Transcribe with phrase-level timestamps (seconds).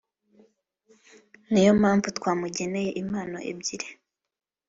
[1.51, 3.89] niyo mpamvu twamugeneye impano ebyiri